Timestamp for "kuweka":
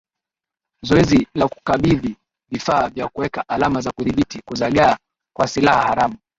3.07-3.49